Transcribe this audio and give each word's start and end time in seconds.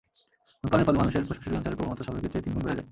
ধূমপানের 0.61 0.85
ফলে 0.87 0.99
মানুষের 1.01 1.23
ফুসফুসের 1.27 1.51
ক্যানসারের 1.53 1.77
প্রবণতা 1.79 2.03
স্বাভাবিকের 2.05 2.31
চেয়ে 2.33 2.43
তিন 2.45 2.51
গুণ 2.55 2.63
বেড়ে 2.63 2.75
যায়। 2.75 2.79